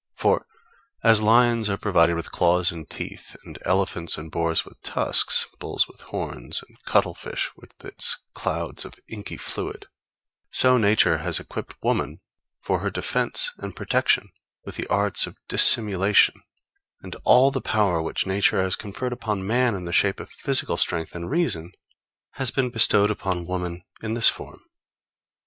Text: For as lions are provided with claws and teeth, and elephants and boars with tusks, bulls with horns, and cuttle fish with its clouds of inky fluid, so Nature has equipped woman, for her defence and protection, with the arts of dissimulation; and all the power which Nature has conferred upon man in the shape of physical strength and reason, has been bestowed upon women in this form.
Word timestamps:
For 0.17 0.47
as 1.03 1.21
lions 1.21 1.69
are 1.69 1.77
provided 1.77 2.15
with 2.15 2.31
claws 2.31 2.71
and 2.71 2.89
teeth, 2.89 3.35
and 3.45 3.59
elephants 3.65 4.17
and 4.17 4.31
boars 4.31 4.65
with 4.65 4.81
tusks, 4.81 5.45
bulls 5.59 5.87
with 5.87 6.01
horns, 6.01 6.63
and 6.67 6.75
cuttle 6.85 7.13
fish 7.13 7.51
with 7.55 7.69
its 7.85 8.17
clouds 8.33 8.83
of 8.83 8.95
inky 9.07 9.37
fluid, 9.37 9.85
so 10.49 10.79
Nature 10.79 11.19
has 11.19 11.39
equipped 11.39 11.77
woman, 11.83 12.19
for 12.61 12.79
her 12.79 12.89
defence 12.89 13.51
and 13.59 13.75
protection, 13.75 14.31
with 14.65 14.75
the 14.75 14.87
arts 14.87 15.27
of 15.27 15.37
dissimulation; 15.47 16.33
and 17.03 17.15
all 17.23 17.51
the 17.51 17.61
power 17.61 18.01
which 18.01 18.25
Nature 18.25 18.59
has 18.63 18.75
conferred 18.75 19.13
upon 19.13 19.45
man 19.45 19.75
in 19.75 19.85
the 19.85 19.93
shape 19.93 20.19
of 20.19 20.31
physical 20.31 20.77
strength 20.77 21.13
and 21.13 21.29
reason, 21.29 21.73
has 22.37 22.49
been 22.49 22.71
bestowed 22.71 23.11
upon 23.11 23.45
women 23.45 23.83
in 24.01 24.15
this 24.15 24.29
form. 24.29 24.61